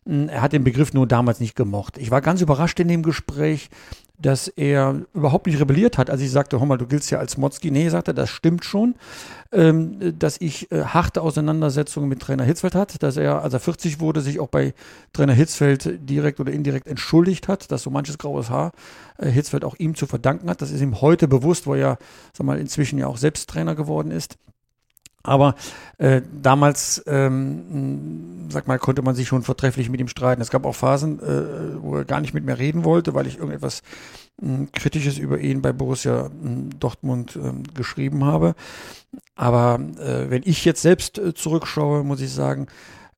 [0.07, 1.97] Hm, er hat den Begriff nur damals nicht gemocht.
[1.97, 3.71] Ich war ganz überrascht in dem Gespräch,
[4.21, 6.11] dass er überhaupt nicht rebelliert hat.
[6.11, 7.71] als ich sagte, hör mal, du giltst ja als Motzki.
[7.71, 8.95] Nee, sagte, das stimmt schon,
[9.53, 14.01] ähm, dass ich äh, harte Auseinandersetzungen mit Trainer Hitzfeld hat, dass er, als er 40
[14.01, 14.75] wurde, sich auch bei
[15.13, 18.73] Trainer Hitzfeld direkt oder indirekt entschuldigt hat, dass so manches graues Haar
[19.19, 20.61] äh, Hitzfeld auch ihm zu verdanken hat.
[20.61, 21.99] Das ist ihm heute bewusst, wo er,
[22.33, 24.37] sag mal, inzwischen ja auch selbst Trainer geworden ist.
[25.23, 25.55] Aber
[25.99, 30.41] äh, damals, ähm, sag mal, konnte man sich schon vortrefflich mit ihm streiten.
[30.41, 33.37] Es gab auch Phasen, äh, wo er gar nicht mit mir reden wollte, weil ich
[33.37, 33.83] irgendetwas
[34.43, 36.31] äh, Kritisches über ihn bei Borussia äh,
[36.79, 38.55] Dortmund äh, geschrieben habe.
[39.35, 42.67] Aber äh, wenn ich jetzt selbst äh, zurückschaue, muss ich sagen,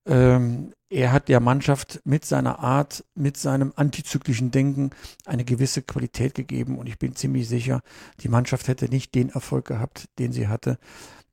[0.04, 4.90] ähm, er hat der Mannschaft mit seiner Art, mit seinem antizyklischen Denken
[5.24, 6.78] eine gewisse Qualität gegeben.
[6.78, 7.80] Und ich bin ziemlich sicher,
[8.20, 10.78] die Mannschaft hätte nicht den Erfolg gehabt, den sie hatte,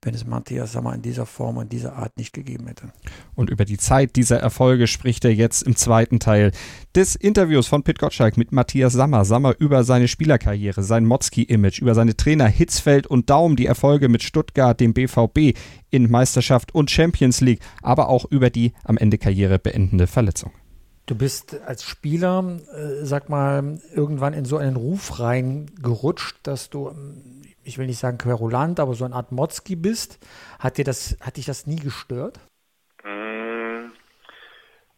[0.02, 2.90] wenn es Matthias Sammer in dieser Form und dieser Art nicht gegeben hätte.
[3.34, 6.52] Und über die Zeit dieser Erfolge spricht er jetzt im zweiten Teil
[6.94, 9.24] des Interviews von Pit Gottschalk mit Matthias Sammer.
[9.24, 14.22] Sammer über seine Spielerkarriere, sein Motzki-Image, über seine Trainer Hitzfeld und Daum, die Erfolge mit
[14.22, 15.58] Stuttgart, dem BVB
[15.90, 20.52] in Meisterschaft und Champions League, aber auch über die am Ende Karriere beendende Verletzung.
[21.10, 26.88] Du bist als Spieler, äh, sag mal, irgendwann in so einen Ruf reingerutscht, dass du
[26.88, 30.18] ähm, ich will nicht sagen querulant, aber so eine Art Motzki bist.
[30.58, 32.40] Hat dir das, hat dich das nie gestört?
[33.04, 33.92] Mm,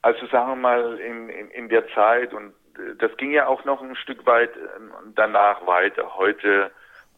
[0.03, 3.65] also sagen wir mal in, in, in der Zeit und äh, das ging ja auch
[3.65, 6.17] noch ein Stück weit ähm, danach weiter.
[6.17, 6.71] Heute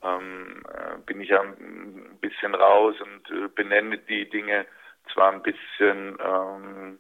[0.02, 4.66] ähm, äh, bin ich ja ein bisschen raus und äh, benenne die Dinge
[5.12, 6.98] zwar ein bisschen, ähm,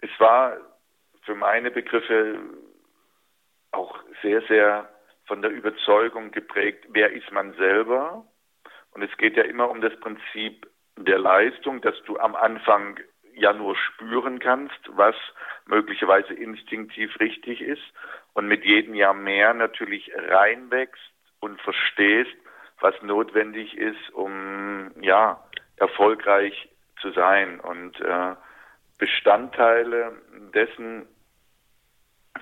[0.00, 0.56] es war
[1.22, 2.38] für meine Begriffe
[3.72, 4.88] auch sehr, sehr
[5.26, 8.24] von der Überzeugung geprägt, wer ist man selber?
[8.92, 12.98] Und es geht ja immer um das Prinzip der Leistung, dass du am Anfang
[13.34, 15.14] ja nur spüren kannst, was
[15.66, 17.82] möglicherweise instinktiv richtig ist
[18.32, 22.34] und mit jedem Jahr mehr natürlich reinwächst und verstehst,
[22.80, 25.44] was notwendig ist, um ja
[25.76, 26.68] erfolgreich
[27.00, 28.34] zu sein und äh,
[28.98, 30.12] Bestandteile
[30.54, 31.06] dessen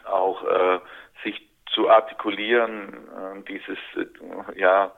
[0.04, 0.80] auch äh,
[1.24, 4.92] sich zu artikulieren, äh, dieses äh, ja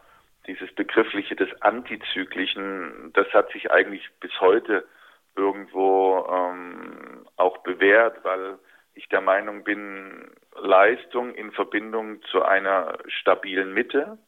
[0.46, 4.86] dieses begriffliche des Antizyklischen, das hat sich eigentlich bis heute
[5.34, 8.58] irgendwo ähm, auch bewährt, weil
[8.94, 14.18] ich der Meinung bin, Leistung in Verbindung zu einer stabilen Mitte,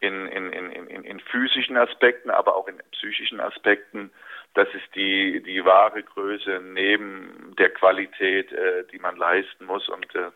[0.00, 4.12] in, in, in, in, in physischen Aspekten, aber auch in psychischen Aspekten,
[4.54, 9.88] das ist die, die wahre Größe neben der Qualität, äh, die man leisten muss.
[9.88, 10.30] Und äh,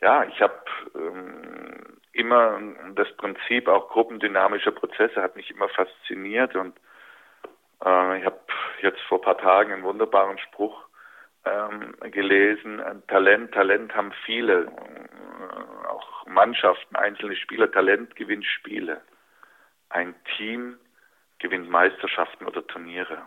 [0.00, 0.60] ja, ich habe
[0.94, 2.60] ähm, immer
[2.94, 6.76] das Prinzip auch gruppendynamischer Prozesse hat mich immer fasziniert und
[7.84, 8.40] äh, ich habe
[8.82, 10.86] jetzt vor paar Tagen einen wunderbaren Spruch
[11.44, 12.82] ähm, gelesen.
[13.08, 17.70] Talent, Talent haben viele, äh, auch Mannschaften, einzelne Spieler.
[17.70, 19.00] Talent gewinnt Spiele.
[19.88, 20.78] Ein Team
[21.38, 23.22] gewinnt Meisterschaften oder Turniere.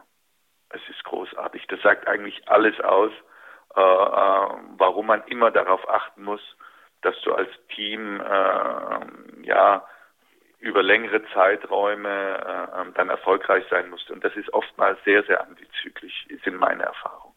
[0.69, 1.65] Es ist großartig.
[1.67, 3.11] Das sagt eigentlich alles aus,
[3.75, 6.41] äh, äh, warum man immer darauf achten muss,
[7.01, 9.85] dass du als Team äh, ja
[10.59, 14.11] über längere Zeiträume äh, dann erfolgreich sein musst.
[14.11, 17.33] Und das ist oftmals sehr, sehr antizyklisch, ist in meiner Erfahrung.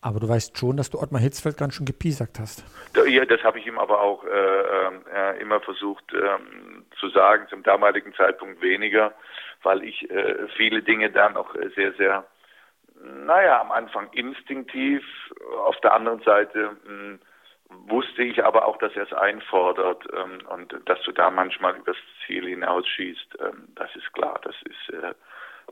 [0.00, 2.64] Aber du weißt schon, dass du Ottmar Hitzfeld ganz schön gepiesackt hast.
[3.08, 7.62] Ja, das habe ich ihm aber auch äh, äh, immer versucht ähm, zu sagen, zum
[7.62, 9.12] damaligen Zeitpunkt weniger,
[9.62, 12.24] weil ich äh, viele Dinge dann auch sehr, sehr,
[13.02, 15.04] naja, am Anfang instinktiv,
[15.64, 17.20] auf der anderen Seite mh, hm,
[17.68, 21.96] wusste ich aber auch, dass er es einfordert ähm, und dass du da manchmal übers
[22.24, 24.40] Ziel hinausschießt, ähm, das ist klar.
[24.42, 25.14] Das ist äh,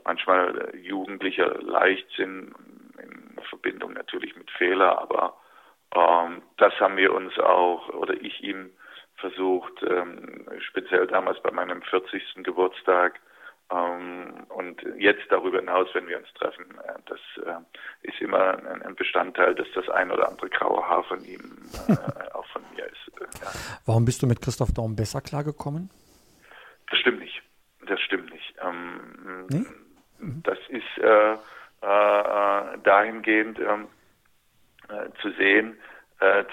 [0.03, 2.53] manchmal äh, jugendlicher Leichtsinn
[3.01, 5.37] in Verbindung natürlich mit Fehler, aber
[5.95, 8.71] ähm, das haben wir uns auch oder ich ihm
[9.15, 12.43] versucht, ähm, speziell damals bei meinem 40.
[12.43, 13.19] Geburtstag
[13.69, 19.55] und jetzt darüber hinaus, wenn wir uns treffen, äh, das äh, ist immer ein, Bestandteil,
[19.55, 21.41] dass das ein oder andere graue Haar von ihm
[21.87, 21.93] äh,
[22.33, 23.11] auch von mir ist.
[23.19, 23.51] Äh, ja.
[23.85, 25.89] Warum bist du mit Christoph Daum besser klargekommen?
[26.89, 27.41] Das stimmt nicht.
[27.87, 28.53] Das stimmt nicht.
[28.61, 29.65] Ähm, nee?
[30.19, 30.43] mhm.
[30.43, 33.87] Das ist äh, äh, dahingehend ähm,
[35.21, 35.79] zu sehen,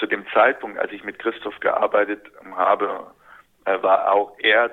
[0.00, 3.12] zu dem Zeitpunkt, als ich mit Christoph gearbeitet habe,
[3.64, 4.70] war auch er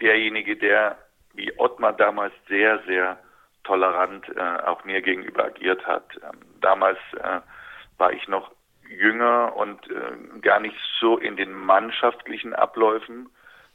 [0.00, 0.98] derjenige, der
[1.38, 3.18] wie Ottmar damals sehr, sehr
[3.62, 6.04] tolerant äh, auch mir gegenüber agiert hat.
[6.22, 7.40] Ähm, damals äh,
[7.96, 8.50] war ich noch
[8.88, 13.28] jünger und äh, gar nicht so in den mannschaftlichen Abläufen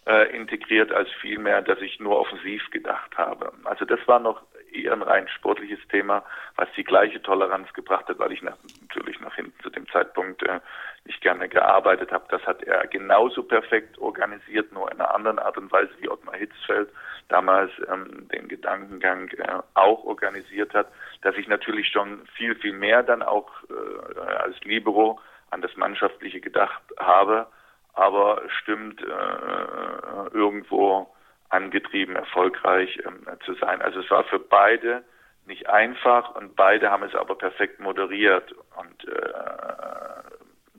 [0.05, 3.53] äh, integriert, als vielmehr, dass ich nur offensiv gedacht habe.
[3.63, 4.41] Also das war noch
[4.73, 6.23] eher ein rein sportliches Thema,
[6.55, 10.43] was die gleiche Toleranz gebracht hat, weil ich nach, natürlich nach hinten zu dem Zeitpunkt
[10.43, 10.59] äh,
[11.05, 12.25] nicht gerne gearbeitet habe.
[12.29, 16.35] Das hat er genauso perfekt organisiert, nur in einer anderen Art und Weise wie Ottmar
[16.35, 16.89] Hitzfeld
[17.33, 20.87] damals ähm, den Gedankengang äh, auch organisiert hat,
[21.23, 25.19] dass ich natürlich schon viel, viel mehr dann auch äh, als Libero
[25.49, 27.47] an das Mannschaftliche gedacht habe,
[27.93, 31.11] aber stimmt äh, irgendwo
[31.49, 33.81] angetrieben, erfolgreich ähm, zu sein.
[33.81, 35.03] Also es war für beide
[35.47, 39.33] nicht einfach und beide haben es aber perfekt moderiert und äh,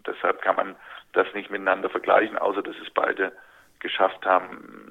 [0.07, 0.77] deshalb kann man
[1.12, 3.33] das nicht miteinander vergleichen, außer dass es beide
[3.81, 4.84] geschafft haben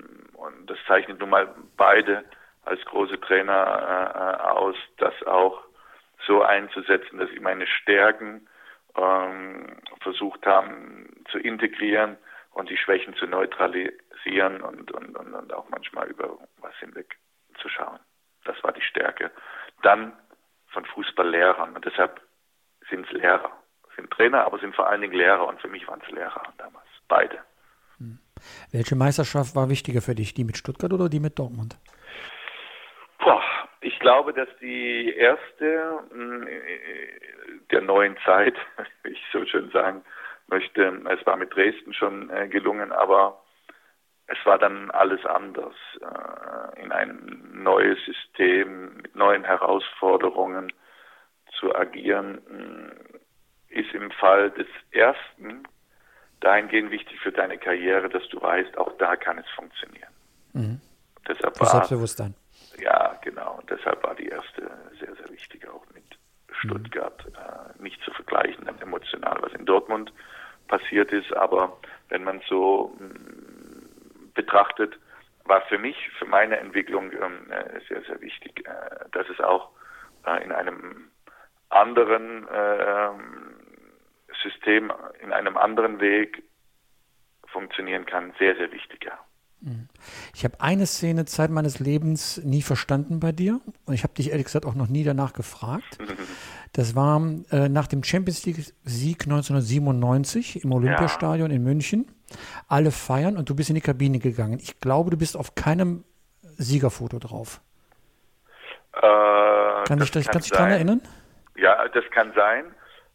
[0.43, 2.25] und das zeichnet nun mal beide
[2.65, 5.63] als große Trainer äh, aus, das auch
[6.25, 8.47] so einzusetzen, dass sie meine Stärken
[8.95, 12.17] ähm, versucht haben zu integrieren
[12.51, 17.17] und die Schwächen zu neutralisieren und, und, und, und auch manchmal über was hinweg
[17.61, 17.99] zu schauen.
[18.43, 19.31] Das war die Stärke.
[19.81, 20.13] Dann
[20.67, 22.21] von Fußballlehrern und deshalb
[22.89, 23.51] sind es Lehrer.
[23.95, 26.87] Sind Trainer, aber sind vor allen Dingen Lehrer und für mich waren es Lehrer damals.
[27.07, 27.39] Beide.
[28.71, 31.77] Welche Meisterschaft war wichtiger für dich, die mit Stuttgart oder die mit Dortmund?
[33.19, 33.41] Boah,
[33.81, 36.47] ich glaube, dass die erste hm,
[37.71, 38.55] der neuen Zeit,
[39.03, 40.03] wie ich so schön sagen
[40.47, 43.41] möchte, es war mit Dresden schon äh, gelungen, aber
[44.27, 45.75] es war dann alles anders.
[46.01, 50.71] Äh, in ein neues System mit neuen Herausforderungen
[51.59, 52.91] zu agieren, hm,
[53.69, 55.63] ist im Fall des ersten
[56.43, 60.11] dahingehend wichtig für deine Karriere, dass du weißt, auch da kann es funktionieren.
[60.53, 60.81] Mhm.
[61.27, 62.35] Deshalb war, Selbstbewusstsein.
[62.77, 63.59] ja, genau.
[63.59, 66.03] Und deshalb war die erste sehr, sehr wichtig, auch mit
[66.51, 67.25] Stuttgart.
[67.27, 70.11] Äh, nicht zu vergleichen dann emotional, was in Dortmund
[70.67, 71.33] passiert ist.
[71.33, 71.77] Aber
[72.09, 73.09] wenn man so mh,
[74.33, 74.99] betrachtet,
[75.45, 79.69] war für mich, für meine Entwicklung ähm, äh, sehr, sehr wichtig, äh, dass es auch
[80.25, 81.09] äh, in einem
[81.69, 83.52] anderen ähm,
[84.43, 84.91] System,
[85.23, 86.43] in einem anderen Weg
[87.47, 88.33] funktionieren kann.
[88.39, 89.17] Sehr, sehr wichtig, ja.
[90.35, 94.31] Ich habe eine Szene Zeit meines Lebens nie verstanden bei dir und ich habe dich
[94.31, 95.97] ehrlich gesagt auch noch nie danach gefragt.
[96.75, 102.07] Das war äh, nach dem Champions League Sieg 1997 im Olympiastadion in München.
[102.67, 104.57] Alle feiern und du bist in die Kabine gegangen.
[104.59, 106.03] Ich glaube, du bist auf keinem
[106.41, 107.61] Siegerfoto drauf.
[108.95, 111.01] Äh, Kann ich dich kann kannst du dich daran erinnern?
[111.57, 112.73] Ja, das kann sein.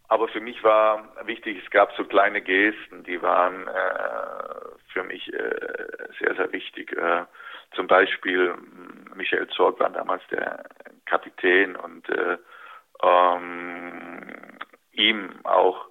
[0.09, 5.33] Aber für mich war wichtig, es gab so kleine Gesten, die waren äh, für mich
[5.33, 5.55] äh,
[6.19, 6.93] sehr, sehr wichtig.
[6.93, 7.25] Äh,
[7.77, 10.65] zum Beispiel mh, Michael Zorg war damals der
[11.05, 12.39] Kapitän und äh,
[13.03, 14.59] ähm,
[14.93, 15.87] ihm auch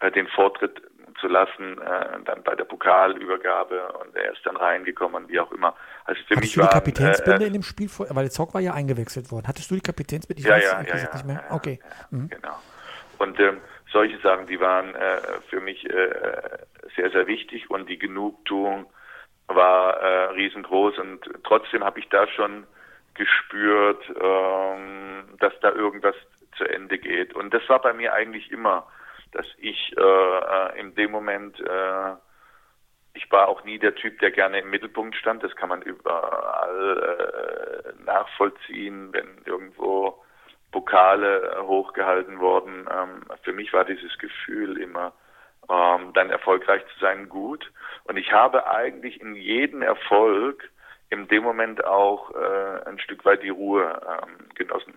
[0.00, 0.82] äh, den Vortritt
[1.20, 5.76] zu lassen, äh, dann bei der Pokalübergabe und er ist dann reingekommen, wie auch immer.
[6.04, 7.88] Also für Hattest mich du die waren, Kapitänsbinde äh, in dem Spiel?
[7.88, 9.46] Vor, weil Zock war ja eingewechselt worden.
[9.46, 10.40] Hattest du die Kapitänsbinde?
[10.40, 11.44] Ich ja, weiß ja, ja, ja, nicht mehr.
[11.50, 11.78] okay.
[11.82, 12.28] ja, Mhm.
[12.30, 12.58] Genau.
[13.20, 13.60] Und ähm,
[13.92, 16.58] solche Sachen, die waren äh, für mich äh,
[16.96, 18.86] sehr, sehr wichtig und die Genugtuung
[19.46, 22.66] war äh, riesengroß und trotzdem habe ich da schon
[23.12, 26.14] gespürt, ähm, dass da irgendwas
[26.56, 27.34] zu Ende geht.
[27.34, 28.86] Und das war bei mir eigentlich immer,
[29.32, 32.14] dass ich äh, äh, in dem Moment, äh,
[33.12, 35.44] ich war auch nie der Typ, der gerne im Mittelpunkt stand.
[35.44, 40.24] Das kann man überall äh, nachvollziehen, wenn irgendwo
[40.72, 42.86] Pokale äh, hochgehalten wurden.
[42.90, 45.12] Ähm, für mich war dieses Gefühl immer,
[45.68, 47.70] ähm, dann erfolgreich zu sein, gut.
[48.04, 50.68] Und ich habe eigentlich in jedem Erfolg
[51.10, 54.94] in dem Moment auch äh, ein Stück weit die Ruhe ähm, genossen.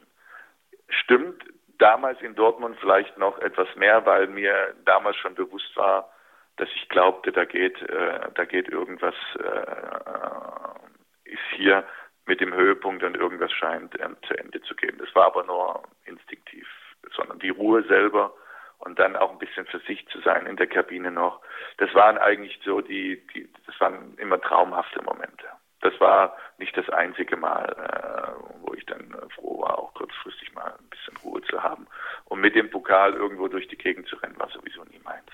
[0.90, 1.44] Stimmt
[1.80, 6.10] damals in Dortmund vielleicht noch etwas mehr, weil mir damals schon bewusst war,
[6.58, 11.84] dass ich glaubte, da geht, äh, da geht irgendwas, äh, ist hier
[12.26, 14.98] mit dem Höhepunkt und irgendwas scheint ähm, zu Ende zu gehen.
[14.98, 16.68] Das war aber nur instinktiv,
[17.16, 18.34] sondern die Ruhe selber
[18.80, 21.42] und dann auch ein bisschen für sich zu sein in der Kabine noch.
[21.78, 25.46] Das waren eigentlich so die, die das waren immer traumhafte Momente.
[25.82, 30.54] Das war nicht das einzige Mal, äh, wo ich dann äh, froh war, auch kurzfristig
[30.54, 31.88] mal ein bisschen Ruhe zu haben.
[32.26, 35.28] Und mit dem Pokal irgendwo durch die Gegend zu rennen, war sowieso nie meins.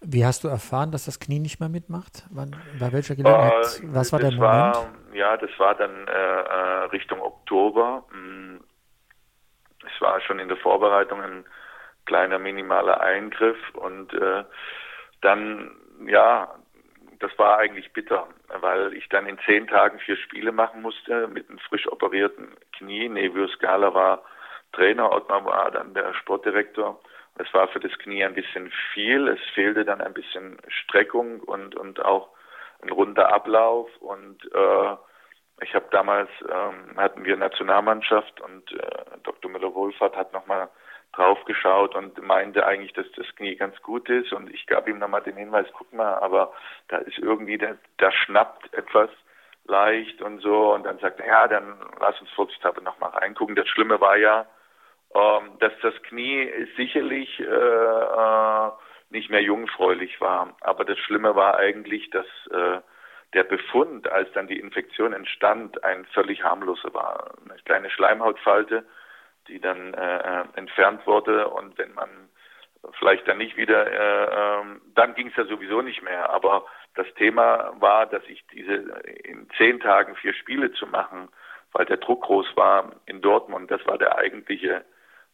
[0.00, 2.24] Wie hast du erfahren, dass das Knie nicht mehr mitmacht?
[2.30, 3.80] Wann, bei welcher Gelegenheit?
[3.80, 4.42] Äh, Was war der Moment?
[4.42, 8.04] War, ja, das war dann äh, äh, Richtung Oktober.
[8.12, 8.58] Mm,
[9.86, 11.44] Es war schon in der Vorbereitung ein
[12.06, 14.44] kleiner minimaler Eingriff und äh,
[15.20, 15.70] dann,
[16.06, 16.52] ja,
[17.20, 18.26] das war eigentlich bitter,
[18.60, 23.08] weil ich dann in zehn Tagen vier Spiele machen musste mit einem frisch operierten Knie.
[23.08, 24.22] Nevio Scala war
[24.72, 27.00] Trainer, Ottmar war dann der Sportdirektor.
[27.36, 29.28] Es war für das Knie ein bisschen viel.
[29.28, 32.28] Es fehlte dann ein bisschen Streckung und, und auch
[32.82, 33.88] ein runder Ablauf.
[34.00, 34.96] Und äh,
[35.62, 39.50] ich habe damals, ähm, hatten wir Nationalmannschaft und äh, Dr.
[39.50, 40.68] Müller-Wohlfahrt hat nochmal
[41.12, 44.32] drauf geschaut und meinte eigentlich, dass das Knie ganz gut ist.
[44.32, 46.52] Und ich gab ihm nochmal den Hinweis, guck mal, aber
[46.88, 49.10] da ist irgendwie, da, da schnappt etwas
[49.64, 50.74] leicht und so.
[50.74, 53.56] Und dann sagt er, ja, dann lass uns vorsichtshalber nochmal reingucken.
[53.56, 54.46] Das Schlimme war ja,
[55.14, 58.70] ähm, dass das Knie sicherlich äh, äh,
[59.10, 60.56] nicht mehr jungfräulich war.
[60.60, 62.80] Aber das Schlimme war eigentlich, dass äh,
[63.34, 67.32] der Befund, als dann die Infektion entstand, ein völlig harmloser war.
[67.44, 68.84] Eine kleine Schleimhautfalte,
[69.48, 72.08] die dann äh, entfernt wurde und wenn man
[72.98, 76.30] vielleicht dann nicht wieder, äh, ähm, dann ging es ja sowieso nicht mehr.
[76.30, 78.74] Aber das Thema war, dass ich diese
[79.24, 81.28] in zehn Tagen vier Spiele zu machen,
[81.72, 84.84] weil der Druck groß war in Dortmund, das war der eigentliche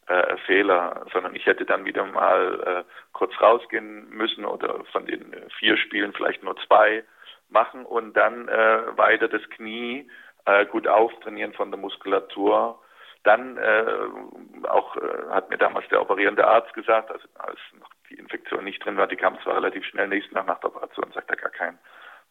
[0.09, 5.35] äh, Fehler, sondern ich hätte dann wieder mal äh, kurz rausgehen müssen oder von den
[5.59, 7.03] vier Spielen vielleicht nur zwei
[7.49, 10.09] machen und dann äh, weiter das Knie
[10.45, 12.81] äh, gut auftrainieren von der Muskulatur.
[13.23, 18.15] Dann äh, auch äh, hat mir damals der operierende Arzt gesagt, also als noch die
[18.15, 21.29] Infektion nicht drin war, die kam zwar relativ schnell nächsten Tag nach der Operation, sagt
[21.29, 21.77] er gar kein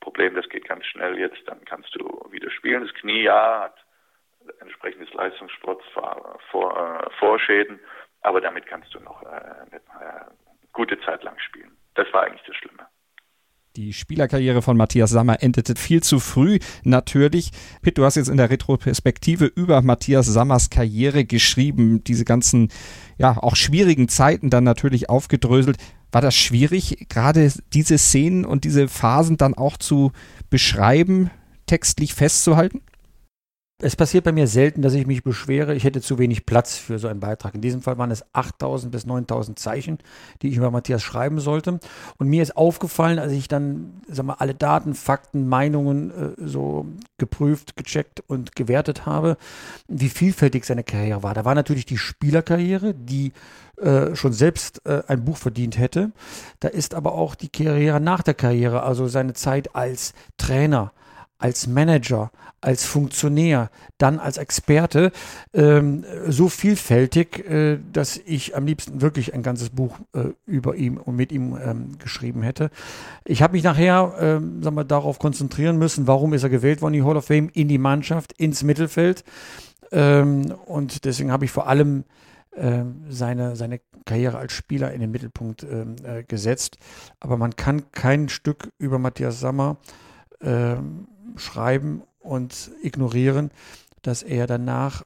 [0.00, 2.82] Problem, das geht ganz schnell jetzt, dann kannst du wieder spielen.
[2.82, 3.76] Das Knie ja hat
[4.60, 7.78] entsprechendes Leistungssport vor, vor, äh, Vorschäden,
[8.22, 10.24] aber damit kannst du noch äh, eine äh,
[10.72, 11.70] gute Zeit lang spielen.
[11.94, 12.86] Das war eigentlich das Schlimme.
[13.76, 17.52] Die Spielerkarriere von Matthias Sammer endete viel zu früh, natürlich.
[17.80, 22.72] Pitt, du hast jetzt in der Retroperspektive über Matthias Sammers Karriere geschrieben, diese ganzen,
[23.18, 25.76] ja, auch schwierigen Zeiten dann natürlich aufgedröselt.
[26.10, 30.10] war das schwierig, gerade diese Szenen und diese Phasen dann auch zu
[30.50, 31.30] beschreiben,
[31.66, 32.82] textlich festzuhalten?
[33.80, 36.98] Es passiert bei mir selten, dass ich mich beschwere, ich hätte zu wenig Platz für
[36.98, 37.54] so einen Beitrag.
[37.54, 39.98] In diesem Fall waren es 8000 bis 9000 Zeichen,
[40.42, 41.78] die ich über Matthias schreiben sollte.
[42.16, 46.86] Und mir ist aufgefallen, als ich dann sag mal, alle Daten, Fakten, Meinungen äh, so
[47.18, 49.36] geprüft, gecheckt und gewertet habe,
[49.86, 51.34] wie vielfältig seine Karriere war.
[51.34, 53.32] Da war natürlich die Spielerkarriere, die
[53.76, 56.10] äh, schon selbst äh, ein Buch verdient hätte.
[56.58, 60.90] Da ist aber auch die Karriere nach der Karriere, also seine Zeit als Trainer,
[61.38, 62.30] als Manager,
[62.60, 65.12] als Funktionär, dann als Experte
[65.54, 70.98] ähm, so vielfältig, äh, dass ich am liebsten wirklich ein ganzes Buch äh, über ihn
[70.98, 72.70] und mit ihm ähm, geschrieben hätte.
[73.24, 76.94] Ich habe mich nachher ähm, sagen wir, darauf konzentrieren müssen, warum ist er gewählt worden,
[76.94, 79.22] die Hall of Fame, in die Mannschaft, ins Mittelfeld.
[79.92, 82.04] Ähm, und deswegen habe ich vor allem
[82.56, 86.78] ähm, seine, seine Karriere als Spieler in den Mittelpunkt ähm, äh, gesetzt.
[87.20, 89.76] Aber man kann kein Stück über Matthias Sammer
[90.40, 91.06] ähm,
[91.36, 93.50] schreiben und ignorieren,
[94.02, 95.04] dass er danach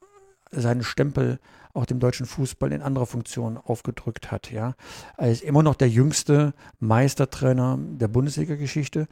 [0.50, 1.38] seinen Stempel
[1.74, 4.50] auch dem deutschen Fußball in anderer Funktion aufgedrückt hat.
[4.50, 4.74] Ja.
[5.16, 9.06] Er ist immer noch der jüngste Meistertrainer der Bundesliga-Geschichte.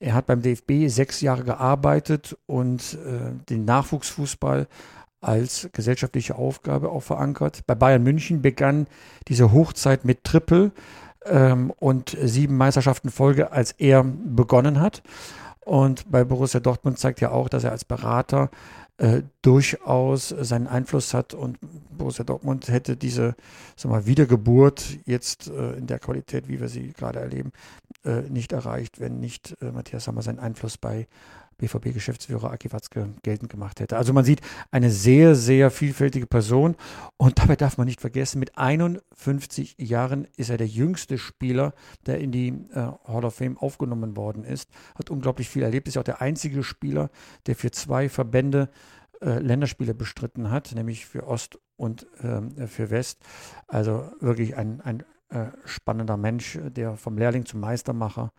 [0.00, 4.66] Er hat beim DFB sechs Jahre gearbeitet und äh, den Nachwuchsfußball
[5.20, 7.66] als gesellschaftliche Aufgabe auch verankert.
[7.66, 8.86] Bei Bayern München begann
[9.28, 10.72] diese Hochzeit mit Triple
[11.26, 15.02] ähm, und sieben Meisterschaften Folge, als er begonnen hat.
[15.64, 18.50] Und bei Borussia Dortmund zeigt ja auch, dass er als Berater
[18.96, 21.34] äh, durchaus seinen Einfluss hat.
[21.34, 21.58] Und
[21.90, 23.34] Borussia Dortmund hätte diese
[23.76, 27.52] sag mal, Wiedergeburt jetzt äh, in der Qualität, wie wir sie gerade erleben,
[28.04, 31.06] äh, nicht erreicht, wenn nicht äh, Matthias Sammer seinen Einfluss bei
[31.60, 33.96] BVB-Geschäftsführer Aki Watzke geltend gemacht hätte.
[33.96, 34.40] Also man sieht
[34.70, 36.76] eine sehr, sehr vielfältige Person
[37.16, 41.72] und dabei darf man nicht vergessen, mit 51 Jahren ist er der jüngste Spieler,
[42.06, 45.98] der in die äh, Hall of Fame aufgenommen worden ist, hat unglaublich viel erlebt, ist
[45.98, 47.10] auch der einzige Spieler,
[47.46, 48.70] der für zwei Verbände
[49.20, 53.20] äh, Länderspiele bestritten hat, nämlich für Ost und äh, für West.
[53.68, 58.32] Also wirklich ein, ein äh, spannender Mensch, der vom Lehrling zum Meistermacher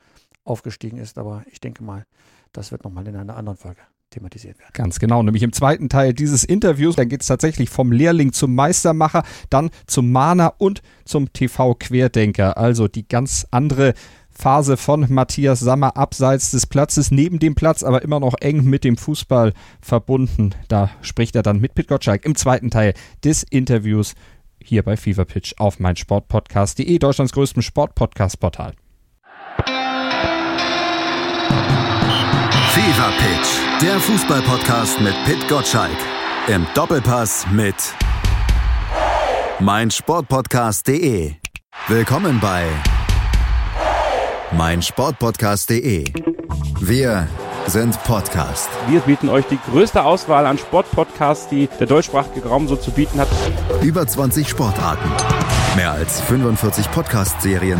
[0.43, 1.17] aufgestiegen ist.
[1.17, 2.05] Aber ich denke mal,
[2.53, 3.81] das wird nochmal in einer anderen Folge
[4.11, 4.71] thematisiert werden.
[4.73, 8.53] Ganz genau, nämlich im zweiten Teil dieses Interviews, dann geht es tatsächlich vom Lehrling zum
[8.53, 12.57] Meistermacher, dann zum Mahner und zum TV-Querdenker.
[12.57, 13.93] Also die ganz andere
[14.29, 18.83] Phase von Matthias Sammer abseits des Platzes, neben dem Platz, aber immer noch eng mit
[18.83, 20.51] dem Fußball verbunden.
[20.67, 24.13] Da spricht er dann mit Pit Gottschalk im zweiten Teil des Interviews
[24.63, 28.73] hier bei Fever Pitch auf meinsportpodcast.de, Deutschlands größtem Sportpodcast-Portal.
[32.91, 35.95] Fever Pitch, der Fußballpodcast mit Pit Gottschalk.
[36.47, 37.75] Im Doppelpass mit
[39.61, 41.35] meinsportpodcast.de.
[41.87, 42.65] Willkommen bei
[44.57, 46.03] meinsportpodcast.de.
[46.81, 47.29] Wir
[47.67, 48.69] sind Podcast.
[48.89, 53.21] Wir bieten euch die größte Auswahl an Sportpodcasts, die der deutschsprachige Raum so zu bieten
[53.21, 53.29] hat.
[53.81, 55.09] Über 20 Sportarten,
[55.77, 57.79] mehr als 45 Podcast-Serien,